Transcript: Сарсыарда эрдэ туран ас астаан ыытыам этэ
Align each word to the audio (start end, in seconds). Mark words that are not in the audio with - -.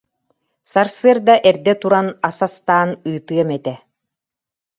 Сарсыарда 0.71 1.35
эрдэ 1.49 1.73
туран 1.81 2.07
ас 2.27 2.39
астаан 2.47 2.89
ыытыам 3.09 3.49
этэ 3.57 3.75